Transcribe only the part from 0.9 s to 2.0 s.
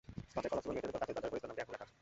ভেতরে কাচের দরজার ওপর স্কুলের নামটি এখনো লেখা আছে।